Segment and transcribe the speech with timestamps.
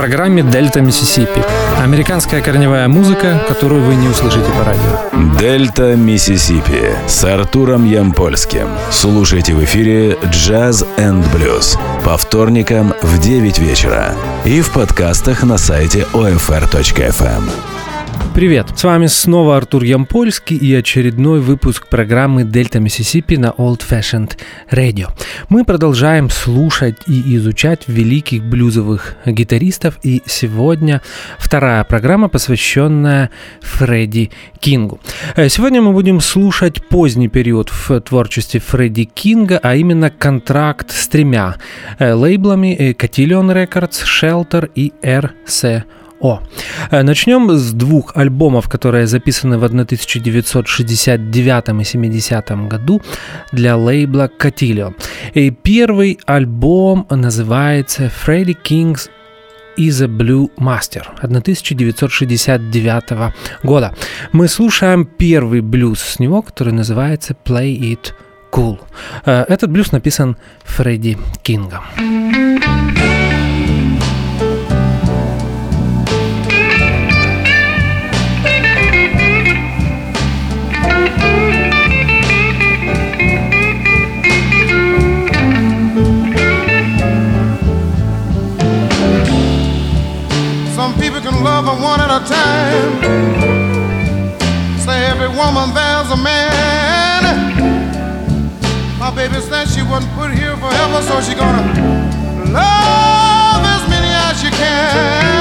[0.00, 1.44] программе «Дельта Миссисипи».
[1.78, 5.38] Американская корневая музыка, которую вы не услышите по радио.
[5.38, 8.68] «Дельта Миссисипи» с Артуром Ямпольским.
[8.90, 14.14] Слушайте в эфире «Jazz and Blues» по вторникам в 9 вечера
[14.46, 17.79] и в подкастах на сайте OFR.FM.
[18.32, 18.68] Привет!
[18.76, 24.38] С вами снова Артур Ямпольский и очередной выпуск программы «Дельта Миссисипи» на Old Fashioned
[24.70, 25.08] Radio.
[25.48, 31.02] Мы продолжаем слушать и изучать великих блюзовых гитаристов, и сегодня
[31.38, 33.30] вторая программа, посвященная
[33.62, 35.00] Фредди Кингу.
[35.34, 41.08] Э, сегодня мы будем слушать поздний период в творчестве Фредди Кинга, а именно контракт с
[41.08, 41.56] тремя
[41.98, 45.82] э, лейблами э, Cotillion Records, Shelter и RCO.
[46.20, 46.40] О,
[46.90, 53.00] э, начнем с двух альбомов, которые записаны в 1969 и 70 году
[53.52, 54.94] для лейбла Cotillion.
[55.32, 59.08] И первый альбом называется Freddie King's
[59.78, 63.94] is a Blue Master 1969 года.
[64.32, 68.12] Мы слушаем первый блюз с него, который называется Play It
[68.52, 68.78] Cool.
[69.24, 71.80] Э, этот блюз написан Фредди Кингом.
[92.10, 92.92] At a time.
[94.78, 97.22] Say every woman there's a man.
[98.98, 101.62] My baby said she wasn't put here forever, so she gonna
[102.52, 105.39] love as many as she can.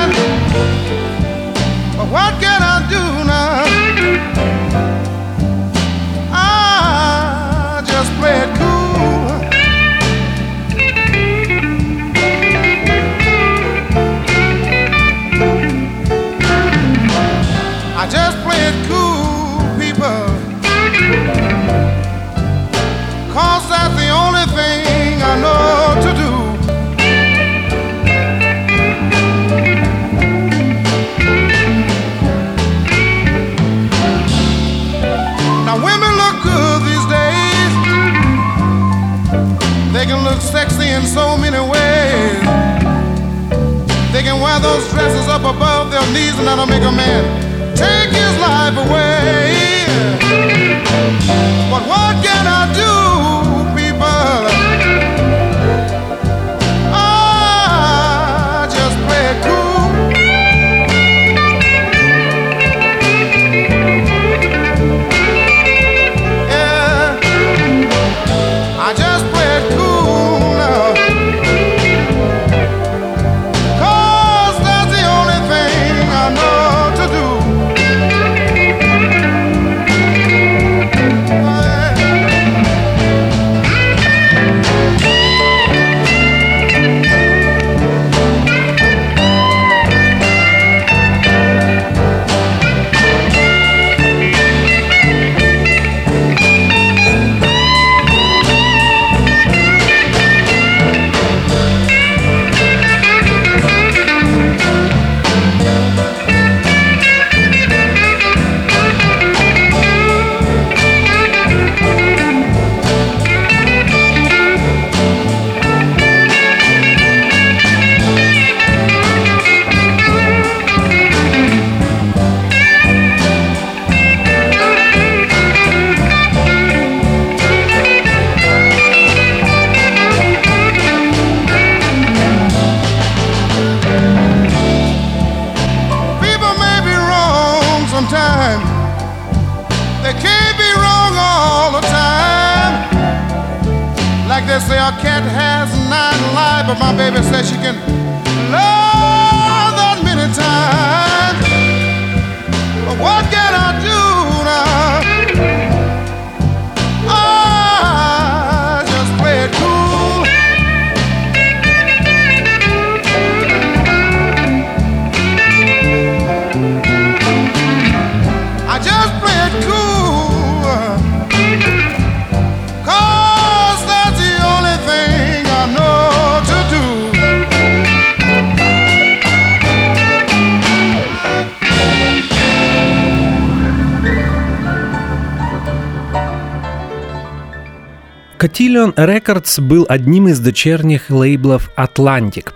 [188.60, 192.50] Cotillion Records был одним из дочерних лейблов Atlantic.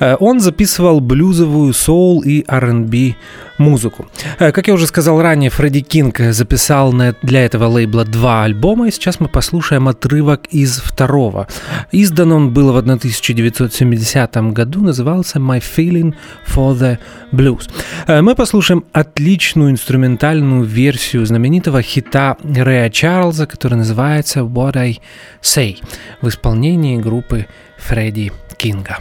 [0.00, 3.14] Э, он записывал блюзовую, соул и R&B
[3.58, 4.06] музыку.
[4.38, 8.90] Э, как я уже сказал ранее, Фредди Кинг записал для этого лейбла два альбома, и
[8.90, 11.46] сейчас мы послушаем отрывок из второго.
[11.92, 16.14] Издан он был в 1970 году, назывался «My Feeling
[16.46, 16.98] for the
[17.32, 17.68] Blues».
[18.06, 25.00] Э, мы послушаем отличную инструментальную версию знаменитого хита Рэя Чарльза, который называется «What I
[25.42, 25.78] Say»
[26.22, 27.46] в исполнении группы
[27.78, 28.98] Фредди Кинга.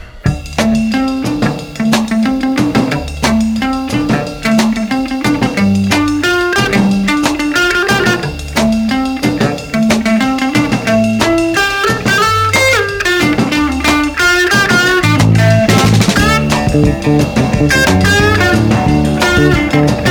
[19.37, 20.06] Música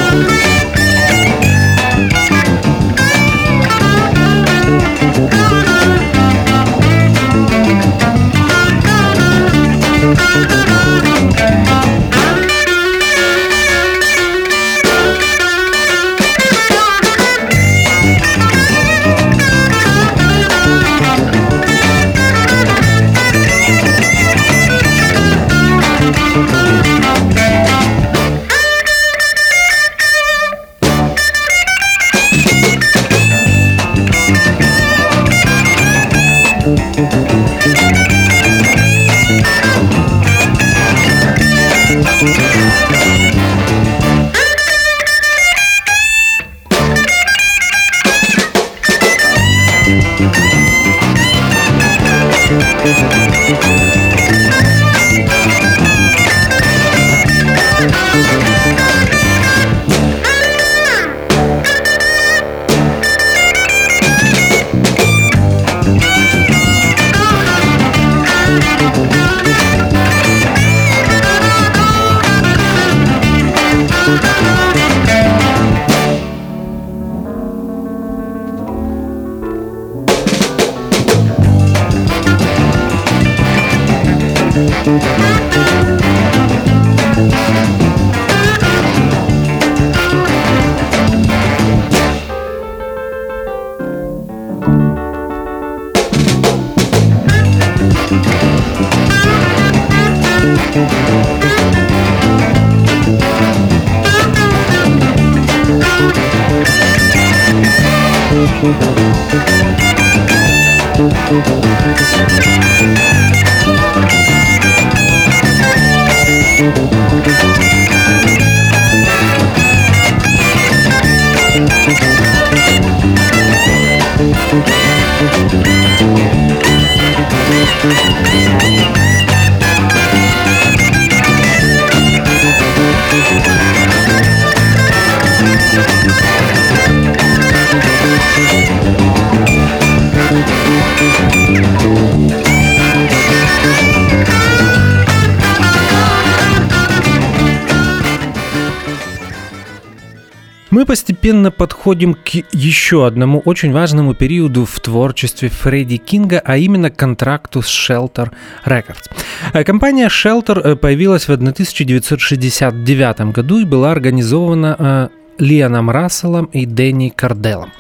[151.26, 157.62] Постепенно подходим к еще одному очень важному периоду в творчестве Фредди Кинга, а именно контракту
[157.62, 158.31] с Shelter
[158.64, 159.11] Records.
[159.52, 166.64] Э, компания Shelter э, появилась в 1969 году и была организована э, Лианом Расселом и
[166.64, 167.73] Дэнни Карделом.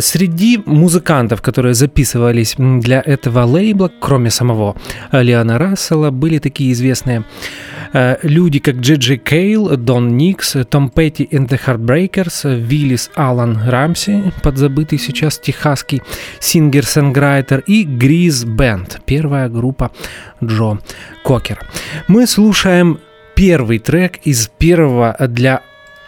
[0.00, 4.74] Среди музыкантов, которые записывались для этого лейбла, кроме самого
[5.12, 7.24] Лиана Рассела, были такие известные
[8.22, 14.32] люди, как Джи Джи Кейл, Дон Никс, Том Петти and the Heartbreakers, Виллис Алан Рамси,
[14.42, 16.02] подзабытый сейчас техасский
[16.40, 19.92] сингер-сенграйтер, и Гриз Бенд, первая группа
[20.42, 20.78] Джо
[21.24, 21.60] Кокер.
[22.08, 22.98] Мы слушаем
[23.34, 25.62] первый трек из первого для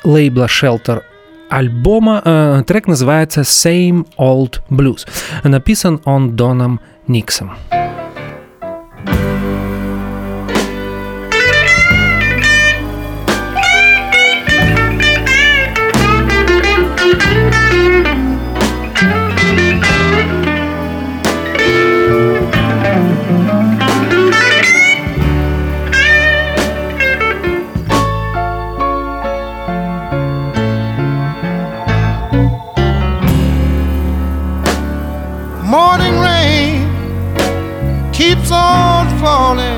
[0.05, 1.03] лейбла Shelter
[1.49, 2.23] альбома.
[2.25, 5.07] Э, трек называется Same Old Blues.
[5.45, 7.53] Написан он Доном Никсом.
[39.27, 39.76] falling.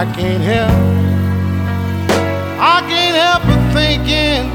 [0.00, 0.70] I can't help.
[2.58, 4.48] I can't help but thinking.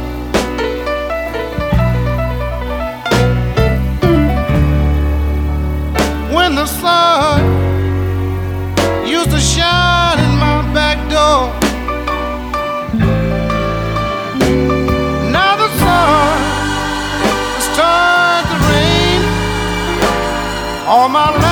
[6.34, 7.44] When the sun
[9.08, 11.54] used to shine in my back door.
[15.32, 16.40] Now the sun
[17.54, 19.22] has turned to rain
[20.90, 21.45] on my life.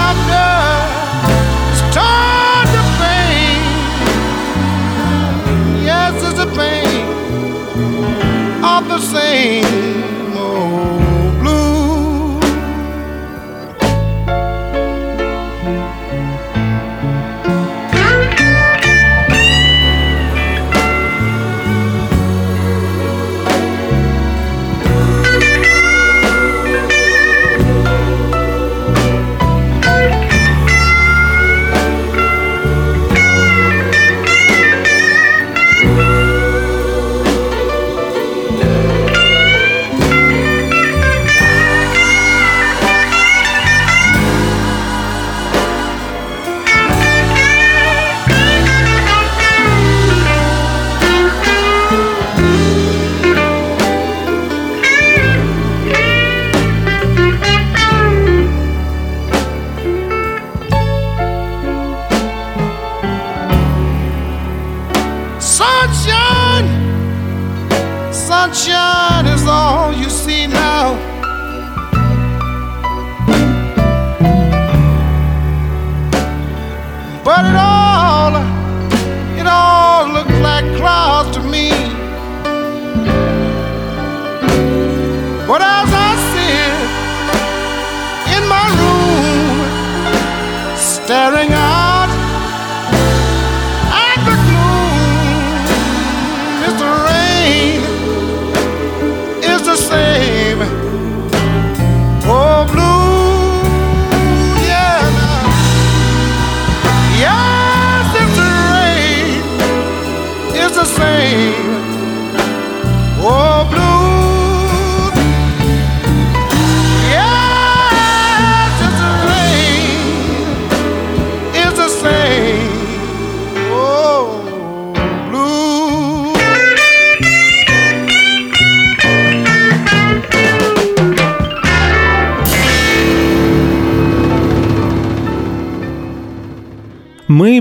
[9.03, 9.82] sing.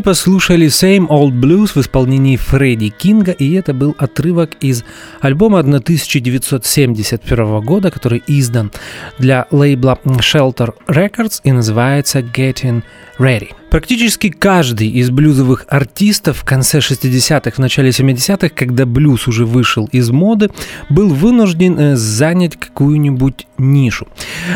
[0.03, 4.85] Послушали Same Old Blues в исполнении Фредди Кинга, и это был отрывок из
[5.21, 8.71] альбома 1971 года, который издан
[9.19, 12.83] для лейбла Shelter Records и называется Getting
[13.19, 13.55] Ready.
[13.73, 19.89] Практически каждый из блюзовых артистов в конце 60-х, в начале 70-х, когда блюз уже вышел
[19.93, 20.51] из моды,
[20.91, 24.09] был вынужден э, занять какую-нибудь нишу.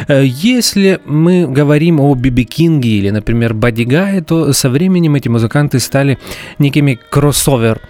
[0.08, 5.30] Э, Если мы говорим о Биби Кинге или, например, Бадди Гае, то со временем эти
[5.30, 6.18] музыканты стали
[6.58, 7.80] некими кроссовер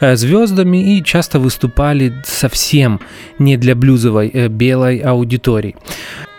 [0.00, 3.00] э, звездами и часто выступали совсем
[3.38, 5.76] не для блюзовой белой аудитории.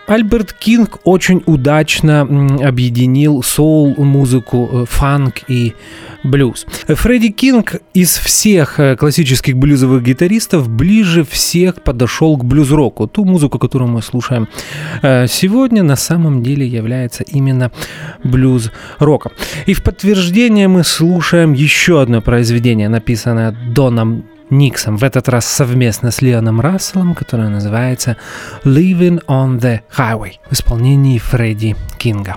[0.06, 5.74] Альберт Кинг очень удачно объединил соул-музыку, э, фанк и
[6.22, 6.66] блюз.
[6.86, 13.08] Фредди Кинг из всех э, классических блюзовых гитаристов ближе всех подошел к блюз-року.
[13.08, 14.48] Ту музыку, которую мы слушаем
[15.02, 17.72] э, сегодня, на самом деле является именно
[18.22, 19.32] блюз-роком.
[19.66, 26.10] И в подтверждение мы слушаем еще одно произведение, написанное Доном Никсом, в этот раз совместно
[26.10, 28.16] с Леоном Расселом, которое называется
[28.64, 32.36] «Living on the Highway» в исполнении Фредди Кинга.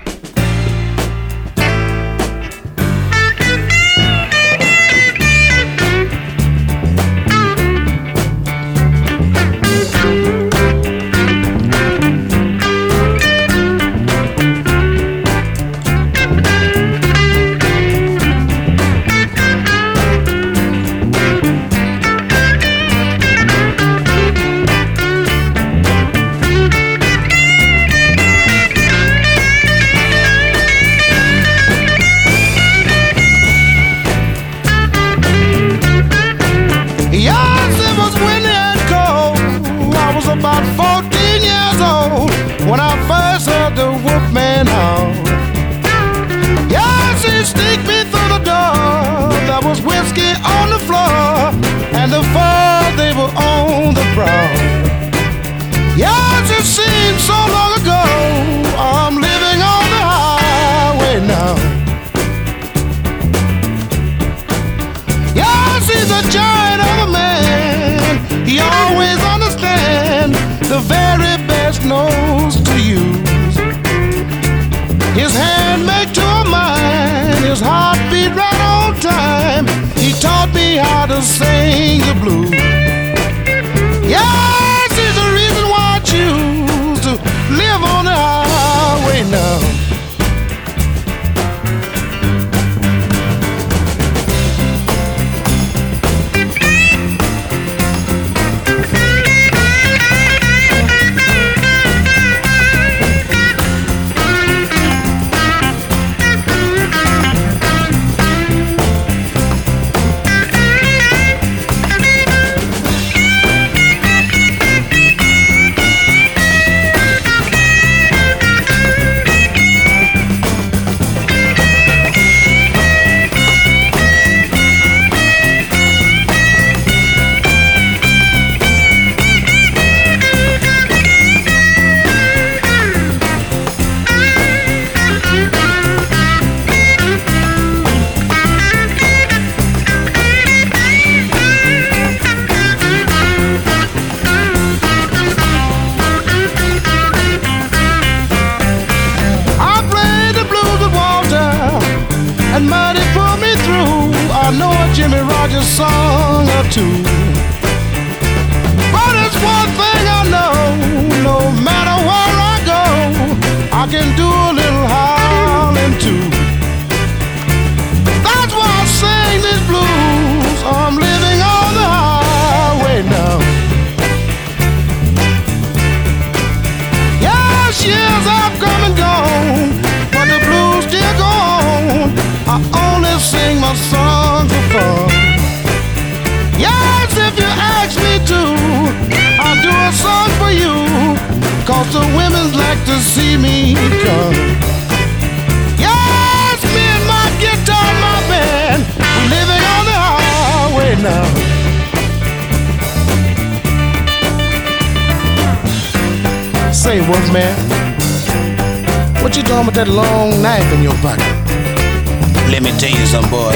[212.51, 213.53] Let me tell you something, boy.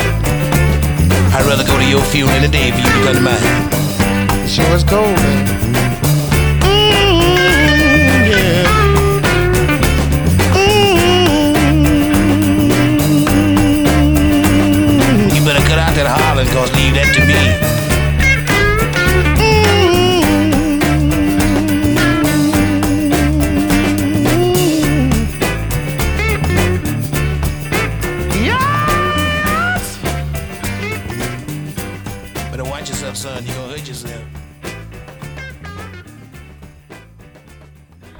[1.35, 4.47] I'd rather go to your funeral any day for you to come to mine.
[4.47, 5.47] Sure is cold, man.
[6.61, 9.73] Mm, yeah.
[14.03, 17.72] Mm, You better cut out that hollering, cause leave that to me.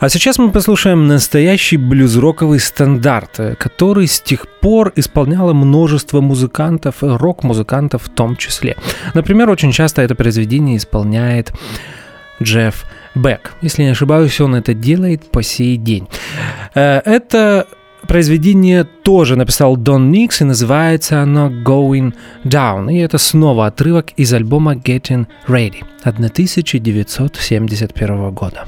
[0.04, 7.04] А сейчас мы послушаем настоящий блюз-роковый стандарт, э, который с тех пор исполняло множество музыкантов,
[7.04, 8.76] э, рок-музыкантов в том числе.
[9.14, 11.54] Например, очень часто это произведение исполняет
[12.42, 12.84] Джефф
[13.16, 13.54] Бек.
[13.62, 16.10] Если не ошибаюсь, он это делает по сей день.
[16.76, 17.66] Э, Это
[18.06, 22.14] произведение тоже написал Дон Никс, и называется оно Going
[22.44, 22.92] Down.
[22.92, 28.66] И это снова отрывок из альбома Getting Ready 1971 года.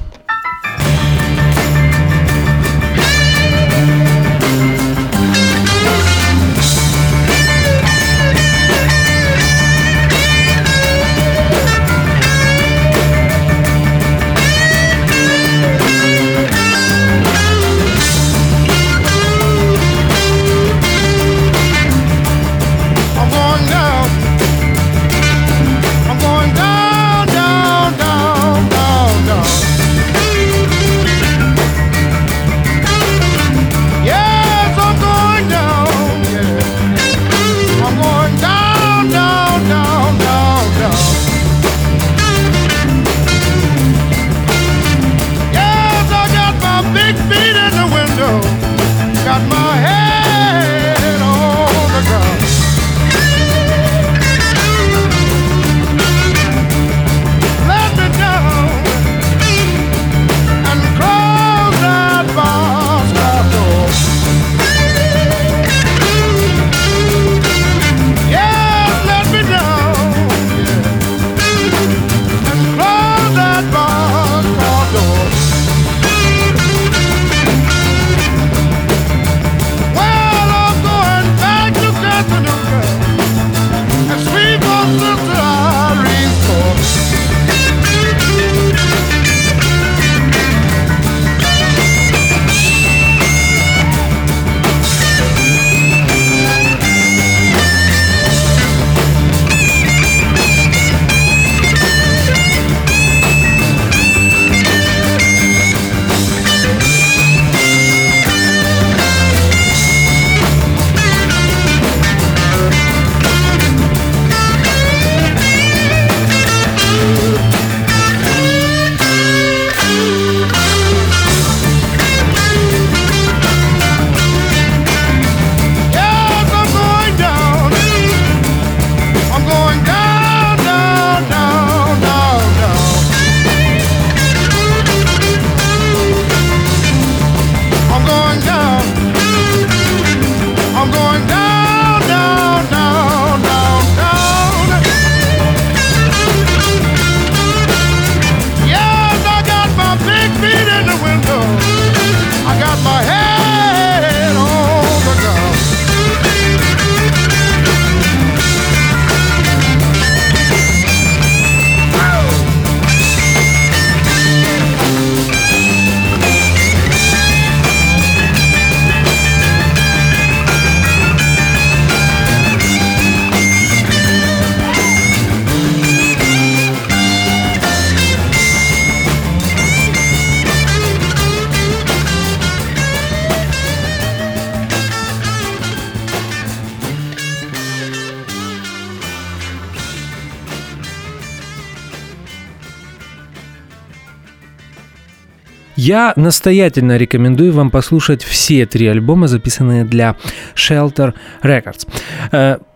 [195.86, 200.15] Я настоятельно рекомендую вам послушать все три альбома, записанные для
[200.56, 201.88] Shelter Records.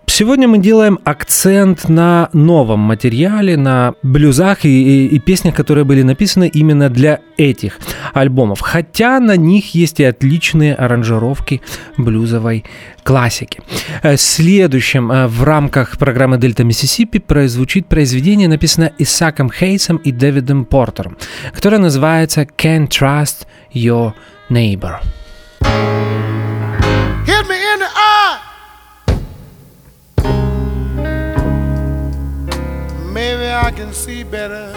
[0.10, 6.02] Сегодня мы делаем акцент на новом материале, на блюзах и, и, и песнях, которые были
[6.02, 7.78] написаны именно для этих
[8.13, 8.60] альбомов.
[8.60, 11.62] Хотя на них есть и отличные аранжировки
[11.95, 12.65] блюзовой
[13.04, 13.62] классики.
[14.02, 20.65] Э, следующим э, в рамках программы «Дельта Миссисипи» прозвучит произведение, написанное Исаком Хейсом и Дэвидом
[20.65, 21.17] Портером,
[21.54, 24.13] которое называется «Can't Trust Your
[24.50, 24.95] Neighbor».
[33.69, 34.73] I can see better.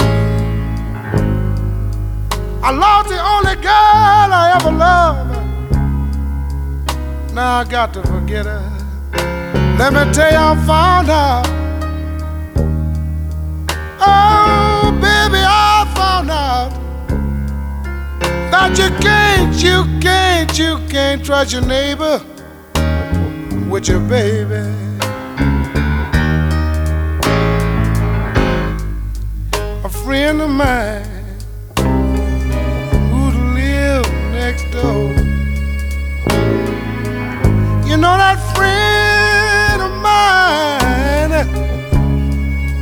[2.63, 5.33] I lost the only girl I ever loved.
[7.33, 8.61] Now I got to forget her.
[9.79, 11.47] Let me tell you, I found out.
[13.99, 16.73] Oh, baby, I found out
[18.51, 22.21] that you can't, you can't, you can't trust your neighbor
[23.71, 24.92] with your baby.
[30.13, 31.07] Friend of mine
[33.11, 33.23] who
[33.55, 35.09] live next door.
[37.89, 41.33] You know that friend of mine,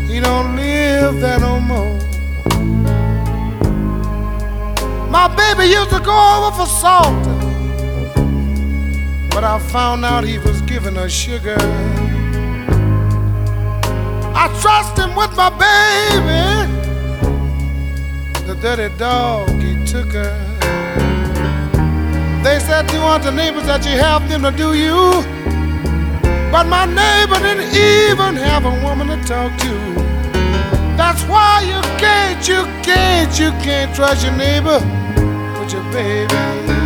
[0.08, 1.96] he don't live there no more.
[5.08, 7.24] My baby used to go over for salt,
[9.30, 11.58] but I found out he was giving her sugar.
[14.34, 16.89] I trust him with my baby.
[18.46, 20.50] The dirty dog, he took her.
[22.42, 25.22] They said to the neighbors that you have them to do you.
[26.50, 29.74] But my neighbor didn't even have a woman to talk to.
[30.96, 34.80] That's why you can't, you can't, you can't trust your neighbor
[35.60, 36.79] with your baby.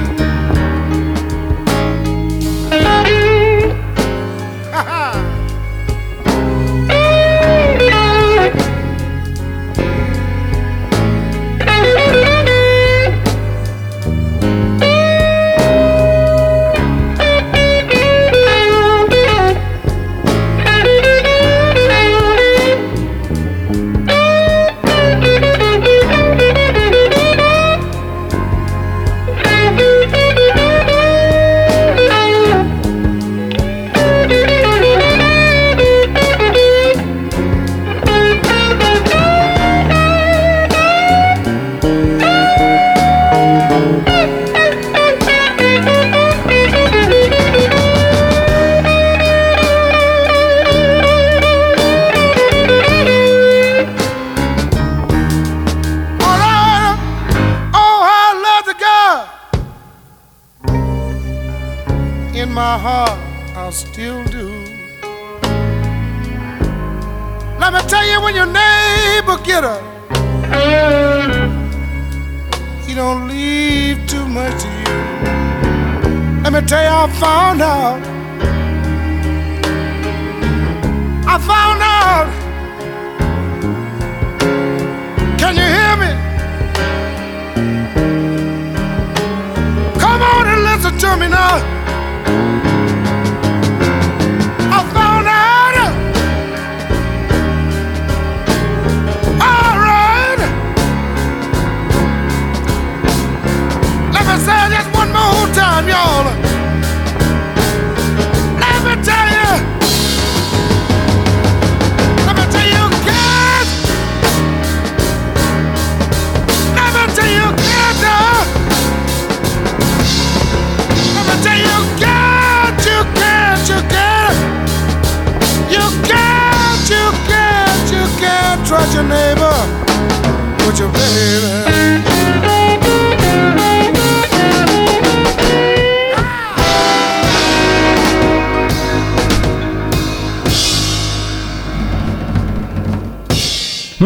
[77.20, 78.13] Found out.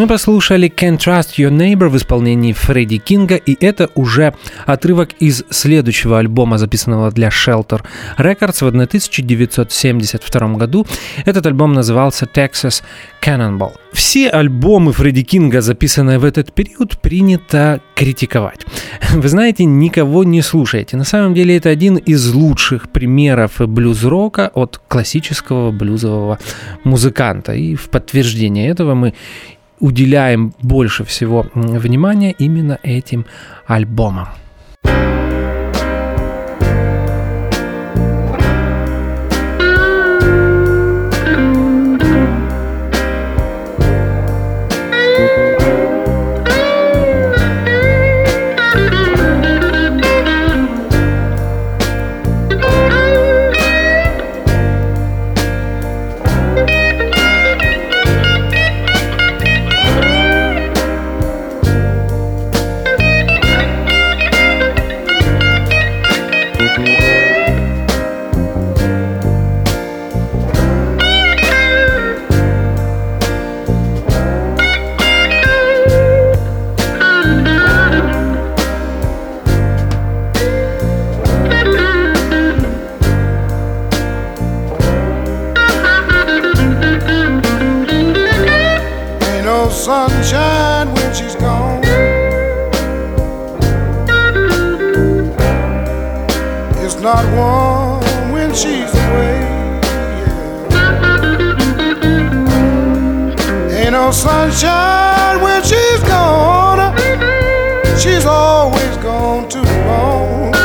[0.09, 4.33] Послушали Can't Trust Your Neighbor в исполнении Фредди Кинга, и это уже
[4.65, 7.81] отрывок из следующего альбома, записанного для Shelter
[8.17, 10.87] Records в 1972 году.
[11.25, 12.81] Этот альбом назывался Texas
[13.21, 13.73] Cannonball.
[13.93, 18.65] Все альбомы Фредди Кинга, записанные в этот период, принято критиковать.
[19.13, 20.97] Вы знаете, никого не слушаете.
[20.97, 26.39] На самом деле это один из лучших примеров блюз-рока от классического блюзового
[26.83, 27.53] музыканта.
[27.53, 29.13] И в подтверждение этого мы
[29.79, 33.25] уделяем больше всего внимания именно этим
[33.65, 34.27] альбомам.
[104.09, 106.97] no sunshine when she's gone.
[107.99, 110.55] She's always gone too long.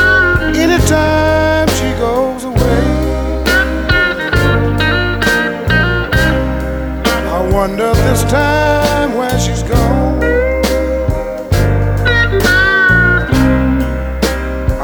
[0.55, 2.85] Anytime she goes away,
[7.37, 10.23] I wonder this time where she's gone.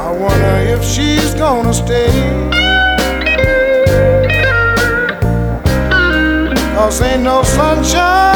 [0.06, 2.12] I wonder if she's gonna stay.
[6.76, 8.31] Cause ain't no sunshine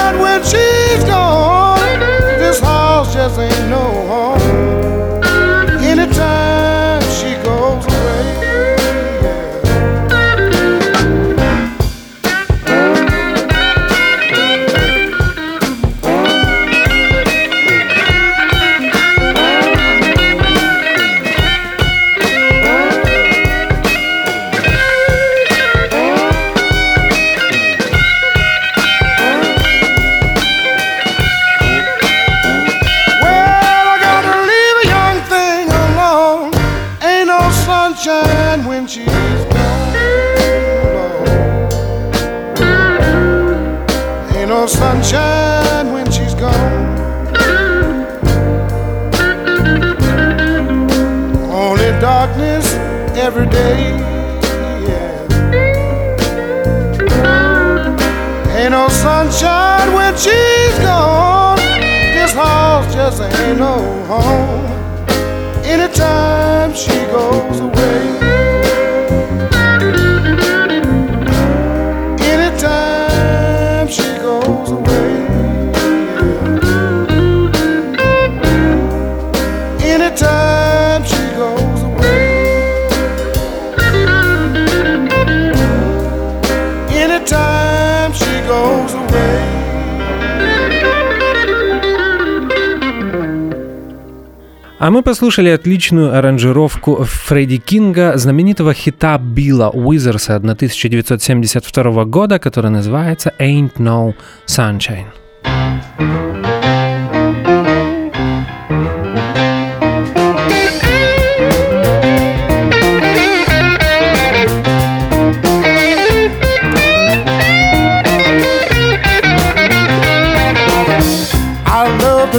[94.79, 103.33] А мы послушали отличную аранжировку Фредди Кинга знаменитого хита Билла Уизерса 1972 года, который называется
[103.39, 104.15] «Ain't No
[104.47, 105.07] Sunshine».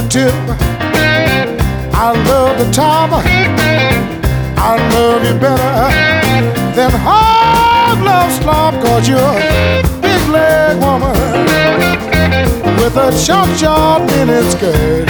[0.08, 0.67] tip I love the
[2.72, 3.10] top.
[4.60, 5.90] I love you better
[6.74, 8.74] than hard love slop.
[8.82, 11.14] Cause you're a big leg woman
[12.80, 15.08] with a short, short mini skirt.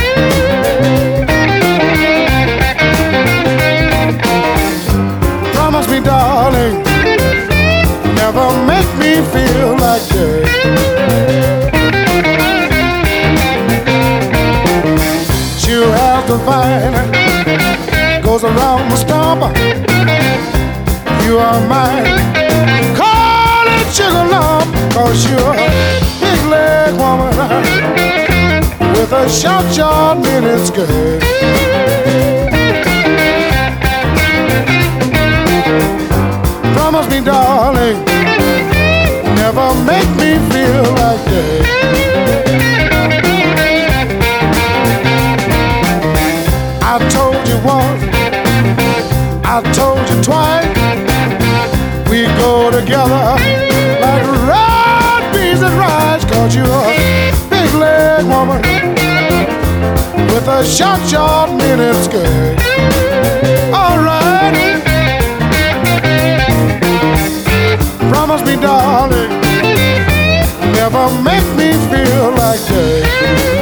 [5.55, 6.83] Promise me, darling,
[8.15, 10.49] never make me feel like dirt.
[15.69, 17.38] you have to find
[18.41, 19.41] goes around the stump.
[21.25, 22.05] You are mine.
[22.97, 25.69] Call it sugar lump, cause you're a
[26.21, 27.35] big leg woman
[28.93, 30.25] with a short, short
[30.67, 31.23] skirt.
[36.75, 38.05] Promise me, darling,
[39.35, 41.79] never make me feel like that.
[46.83, 47.28] I told
[49.51, 50.69] I told you twice.
[52.11, 53.33] We go together
[54.05, 58.61] like red beans and rice, cause you're a big leg woman
[60.29, 62.59] with a short, short minute skirt.
[63.73, 64.83] Alright.
[68.11, 69.31] Promise me, darling,
[70.77, 73.58] never make me feel like that.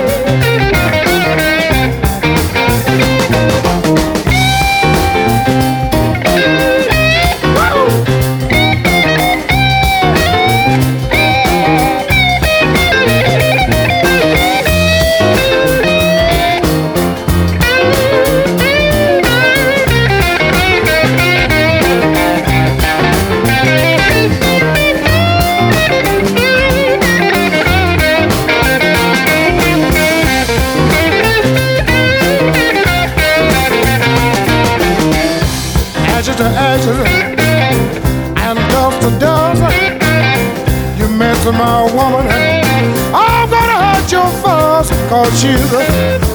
[45.37, 45.85] She's a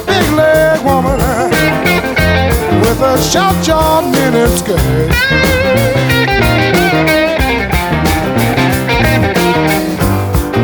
[0.06, 1.18] big leg woman
[2.82, 4.78] with a short, short minute skirt.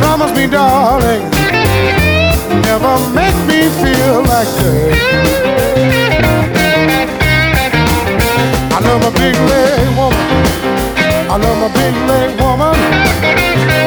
[0.00, 1.28] Promise me, darling,
[2.62, 5.08] never make me feel like that.
[8.70, 10.26] I love a big leg woman.
[11.28, 12.76] I love a big leg woman.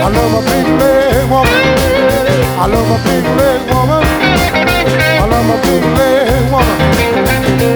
[0.03, 2.10] I love a big leg woman.
[2.59, 4.03] I love a big leg woman.
[4.03, 6.77] I love a big leg woman.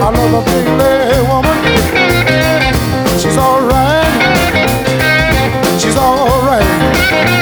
[0.01, 1.57] I love a big leg woman.
[3.19, 4.21] She's alright.
[5.79, 7.34] She's alright.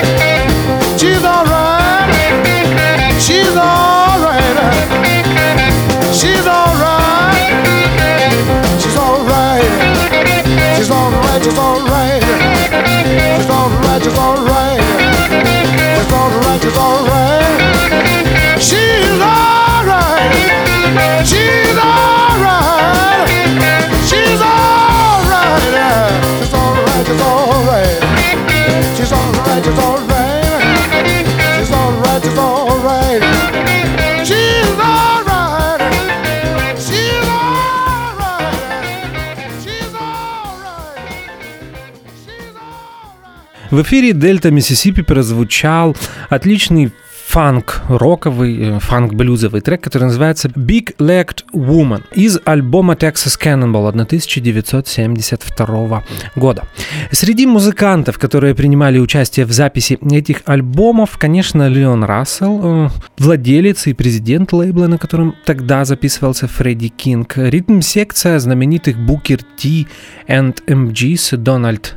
[43.74, 45.98] В эфире Дельта Миссисипи прозвучал
[46.30, 46.92] отличный
[47.26, 56.04] фанк-роковый, э, фанк-блюзовый трек, который называется Big Legged Woman из альбома Texas Cannonball 1972
[56.36, 56.68] года.
[57.12, 63.94] Среди музыкантов, которые принимали участие в записи этих альбомов, конечно, Леон Рассел, э, владелец и
[63.94, 69.88] президент лейбла, на котором тогда записывался Фредди Кинг, ритм-секция знаменитых Букер Ти
[70.28, 71.96] and MGs Дональд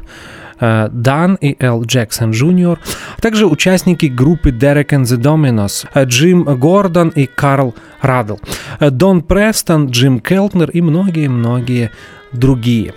[0.59, 2.79] Дан и Эл Джексон Junior,
[3.17, 8.41] а также участники группы Derek and the Dominos, э, Джим Гордон и Карл Радл,
[8.81, 11.91] э, Дон Престон, Джим Келтнер и многие-многие
[12.33, 12.95] другие.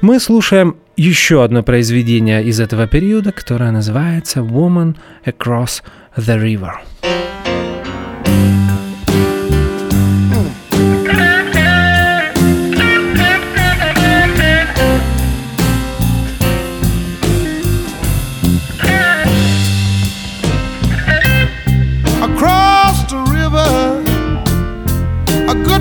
[0.00, 5.82] Мы слушаем еще одно произведение из этого периода, которое называется Woman Across
[6.16, 6.72] the River.
[11.04, 11.41] across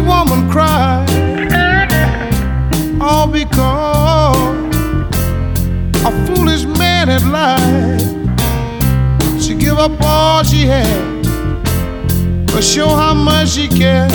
[0.01, 1.07] woman cried,
[2.99, 4.35] all because
[6.05, 8.01] a foolish man had lied.
[9.41, 11.23] She give up all she had,
[12.47, 14.11] but show how much she cared.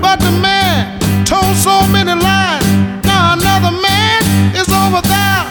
[0.00, 2.64] But the man told so many lies.
[3.04, 4.22] Now another man
[4.54, 5.44] is over there.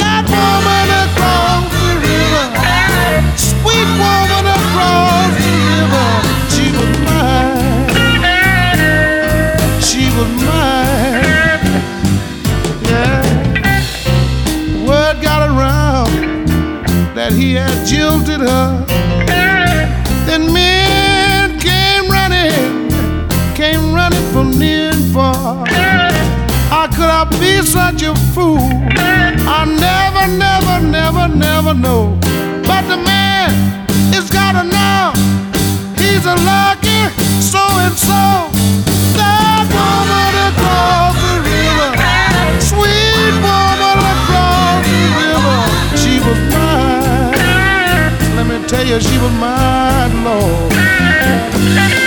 [0.00, 2.46] That woman across the river.
[3.36, 5.25] Sweet woman across
[17.46, 18.84] he had jilted her.
[20.26, 22.88] Then men came running,
[23.54, 25.64] came running from near and far.
[26.72, 28.58] How could I be such a fool?
[29.58, 32.18] I never, never, never, never know.
[32.70, 33.50] But the man
[34.12, 35.12] is gotta know
[36.00, 37.00] he's a lucky
[37.52, 38.22] so and so.
[39.18, 41.90] That woman across the river,
[42.70, 43.85] sweet woman
[48.68, 52.05] tell you, she was mine, Lord.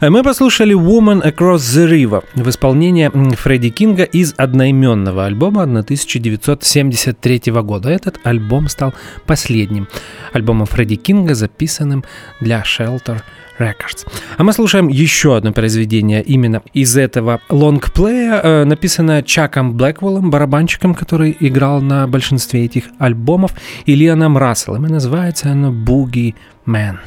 [0.00, 7.90] Мы послушали Woman Across the River в исполнении Фредди Кинга из одноименного альбома 1973 года.
[7.90, 8.94] Этот альбом стал
[9.26, 9.88] последним
[10.32, 12.04] альбомом Фредди Кинга, записанным
[12.40, 13.22] для Shelter
[13.58, 14.06] Records.
[14.36, 20.94] А мы слушаем еще одно произведение именно из этого лонгплея, э, написанное Чаком Блэквеллом, барабанщиком,
[20.94, 23.52] который играл на большинстве этих альбомов,
[23.84, 24.86] и Лианом Расселом.
[24.86, 26.36] И называется оно «Boogie
[26.66, 26.98] Man».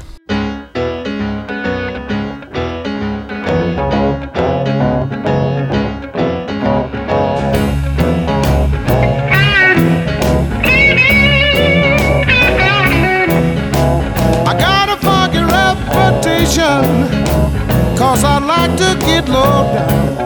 [19.21, 20.17] Get low down.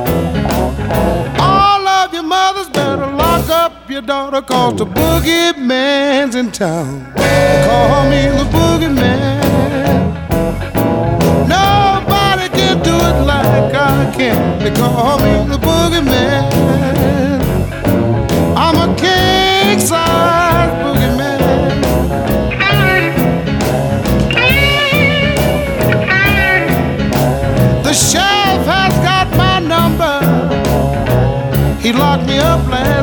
[1.39, 7.05] All of your mothers better lock up your daughter, cause the boogie man's in town.
[7.15, 9.41] Call me the boogie man.
[11.47, 14.59] Nobody can do it like I can.
[14.59, 16.05] They call me the boogie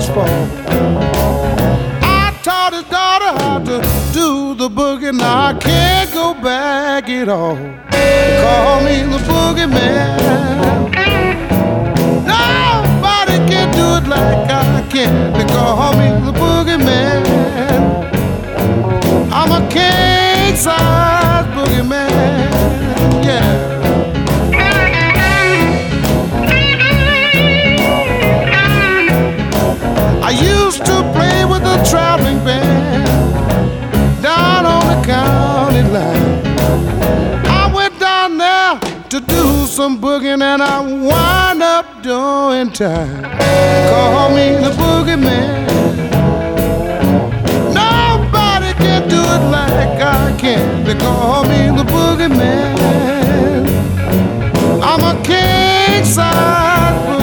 [0.02, 0.26] last fall.
[2.02, 5.12] I taught his daughter how to do the boogie.
[5.16, 7.56] Now I can't go back at all.
[7.90, 10.90] They call me the boogie man.
[12.26, 15.32] Nobody can do it like I can.
[15.34, 17.22] They call me the boogie man.
[19.32, 23.24] I'm a king size boogie man.
[23.24, 23.81] Yeah.
[30.72, 33.04] Used to play with a traveling band
[34.22, 36.46] down on the county line.
[37.46, 43.22] I went down there to do some booging and I wind up doing time.
[43.90, 45.66] Call me the boogie man.
[47.74, 50.84] Nobody can do it like I can.
[50.84, 52.78] They call me the boogie man.
[54.82, 57.21] I'm a king size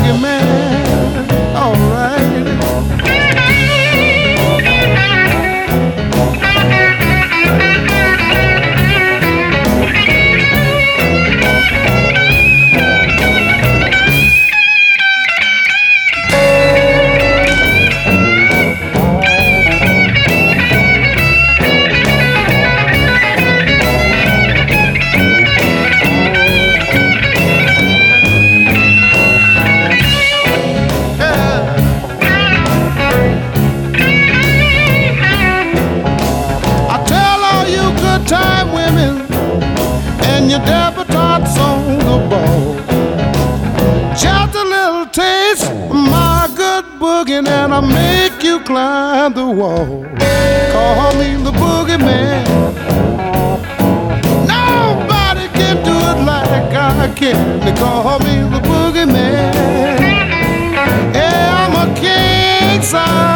[47.47, 50.03] and I'll make you climb the wall.
[50.73, 52.45] Call me the boogeyman.
[54.47, 57.59] Nobody can do it like I can.
[57.61, 59.99] They call me the boogeyman.
[61.13, 63.28] Yeah, I'm a king size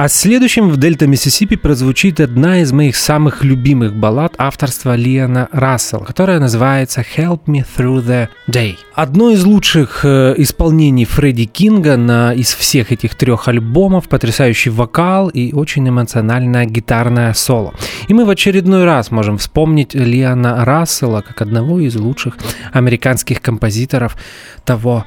[0.00, 6.04] А следующим в Дельта Миссисипи прозвучит одна из моих самых любимых баллад авторства Лиана Рассел,
[6.04, 8.76] которая называется «Help Me Through the Day».
[8.94, 15.30] Одно из лучших э, исполнений Фредди Кинга на, из всех этих трех альбомов, потрясающий вокал
[15.30, 17.74] и очень эмоциональное гитарное соло.
[18.06, 22.36] И мы в очередной раз можем вспомнить Лиана Рассела как одного из лучших
[22.72, 24.16] американских композиторов
[24.64, 25.06] того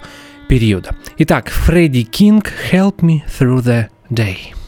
[0.49, 0.89] периода.
[1.17, 4.60] Итак, Фредди Кинг «Help Me Through the Day».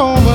[0.00, 0.27] Oh.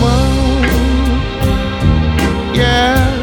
[0.00, 0.62] woman.
[2.54, 3.13] Yeah.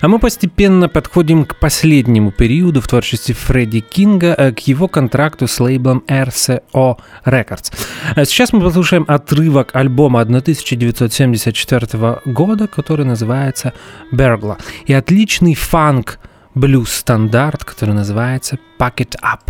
[0.00, 5.46] А мы постепенно подходим к последнему периоду в творчестве Фредди Кинга, э, к его контракту
[5.46, 6.96] с лейблом RCO
[7.26, 7.72] Records.
[8.16, 13.74] Э, сейчас мы послушаем отрывок альбома 1974 года, который называется
[14.12, 16.18] «Bergla», и отличный фанк
[16.54, 19.40] блюз-стандарт, который называется «Pack It Up».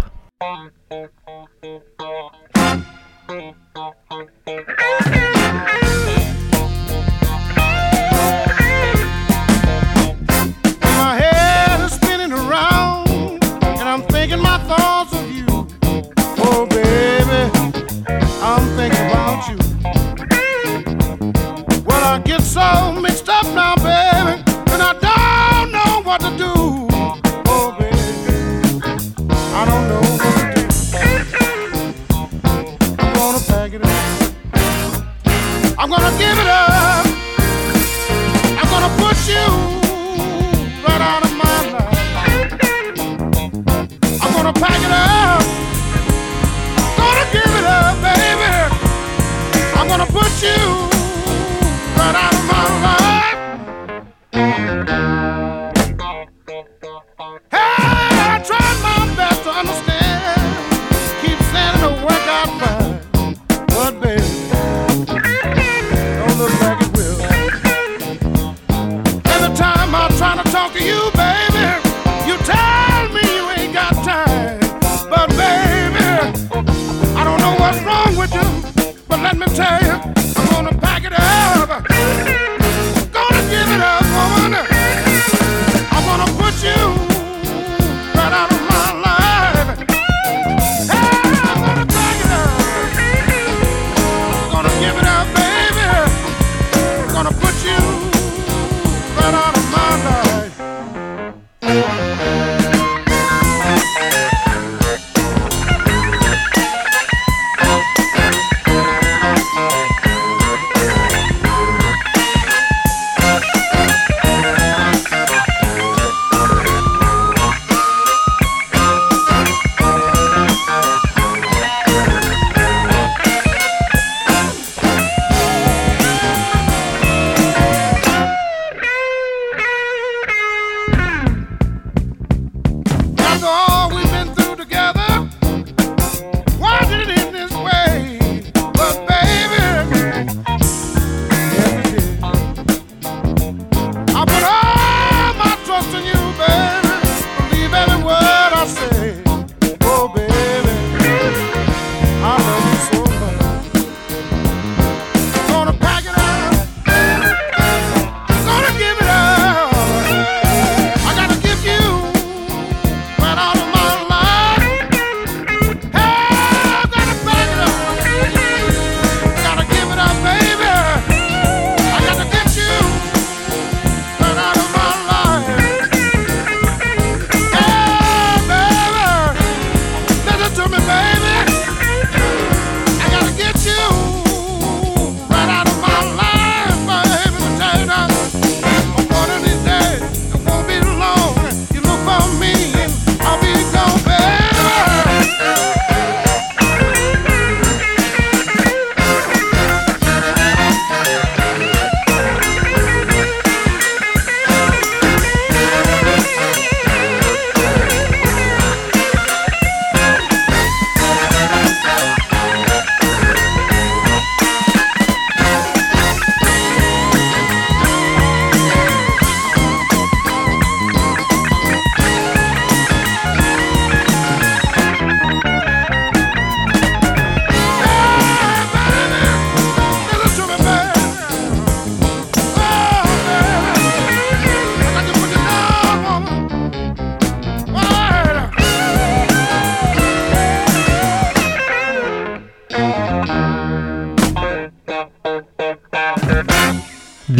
[4.46, 5.20] Thank you.
[23.00, 24.42] mixed up now, baby,
[24.72, 26.52] and I don't know what to do.
[27.46, 27.96] Oh, baby,
[29.54, 30.66] I don't know what to do.
[32.98, 33.82] I'm gonna pack it.
[35.78, 36.89] I'm gonna give it up.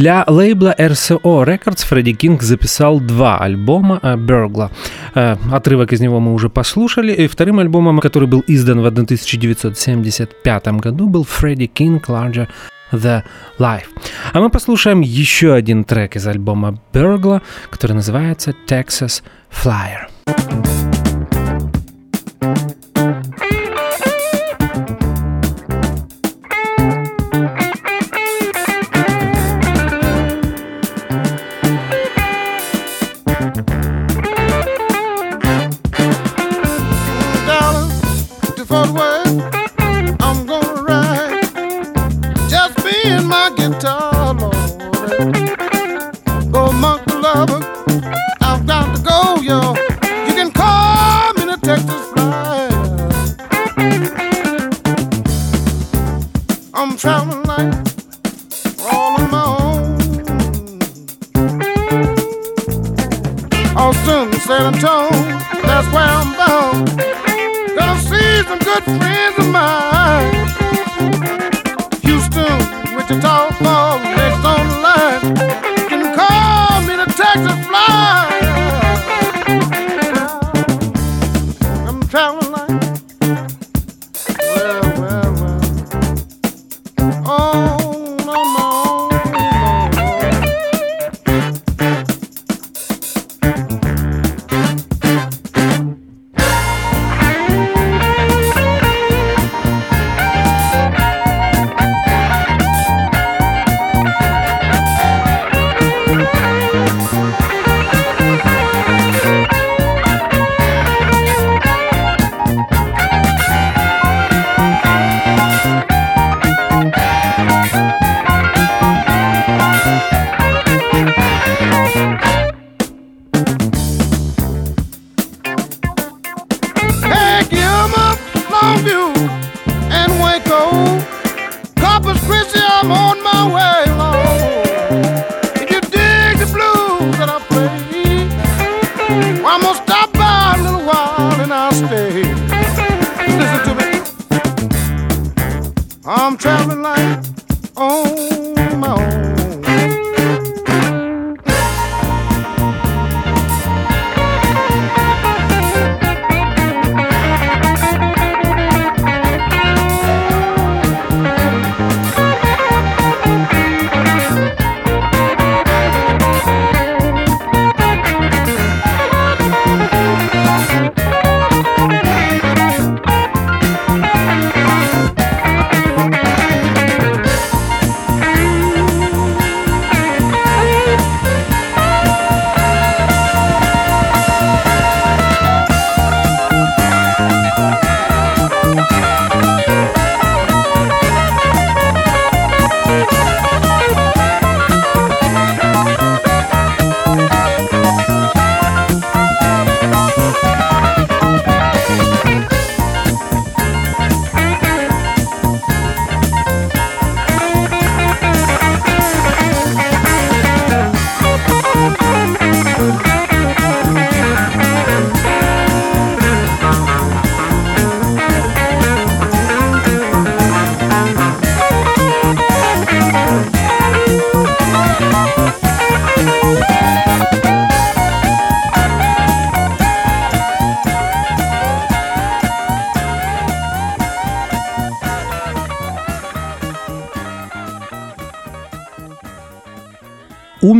[0.01, 4.70] Для лейбла RCO Records Фредди Кинг записал два альбома Burgla.
[5.14, 7.12] Э, отрывок из него мы уже послушали.
[7.12, 12.48] И вторым альбомом, который был издан в 1975 году, был Фредди Кинг Larger
[12.92, 13.24] The
[13.59, 13.88] Life.
[14.32, 20.09] А мы послушаем еще один трек из альбома Burgla, который называется Texas Flyer.
[20.26, 20.99] Chrissy,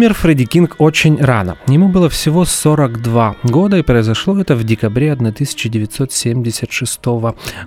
[0.01, 1.59] Умер Фредди Кинг очень рано.
[1.67, 7.01] Ему было всего 42 года, и произошло это в декабре 1976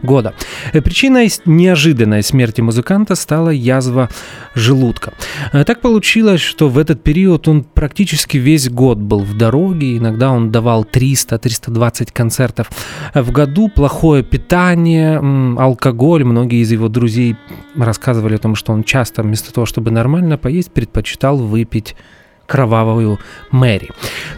[0.01, 0.33] года.
[0.73, 4.09] Э, причиной неожиданной смерти музыканта стала язва
[4.55, 5.13] желудка.
[5.51, 10.31] Э, так получилось, что в этот период он практически весь год был в дороге, иногда
[10.31, 12.71] он давал 300-320 концертов
[13.13, 15.19] в году, плохое питание,
[15.59, 16.23] алкоголь.
[16.23, 17.35] Многие из его друзей
[17.75, 21.95] рассказывали о том, что он часто вместо того, чтобы нормально поесть, предпочитал выпить
[22.53, 23.89] кровавую Мэри.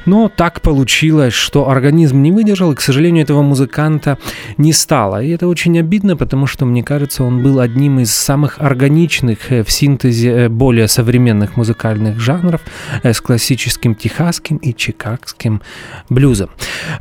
[0.06, 4.18] Но так получилось, что организм не выдержал, и, к сожалению, этого музыканта
[4.58, 5.22] не стало.
[5.22, 9.64] И это очень обидно, потому что, мне кажется, он был одним из самых органичных э,
[9.64, 12.62] в синтезе э, более современных музыкальных жанров
[13.04, 15.62] э, с классическим техасским и чикагским
[16.10, 16.50] блюзом.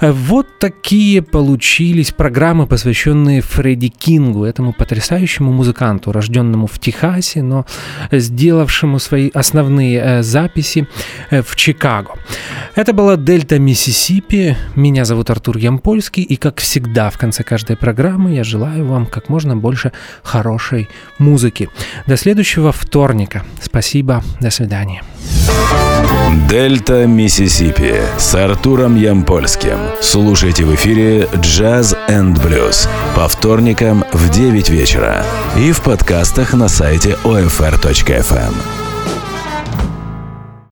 [0.01, 7.67] Вот такие получились программы, посвященные Фредди Кингу, этому потрясающему музыканту, рожденному в Техасе, но
[8.11, 10.89] сделавшему свои основные записи
[11.31, 12.13] в Чикаго.
[12.75, 14.57] Это была Дельта Миссисипи.
[14.75, 16.23] Меня зовут Артур Ямпольский.
[16.23, 19.93] И, как всегда, в конце каждой программы я желаю вам как можно больше
[20.23, 20.89] хорошей
[21.19, 21.69] музыки.
[22.07, 23.45] До следующего вторника.
[23.61, 24.23] Спасибо.
[24.41, 25.03] До свидания.
[26.49, 29.79] Дельта Миссисипи с Артуром Ямпольским.
[30.01, 35.25] Слушайте в эфире Jazz and Blues по вторникам в 9 вечера
[35.57, 38.84] и в подкастах на сайте OFR.FM.